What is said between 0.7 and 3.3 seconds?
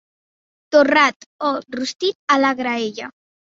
Torrat o rostit a la graella.